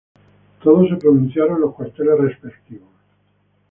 [0.63, 2.89] Todos se pronunciaron en los cuarteles respectivos.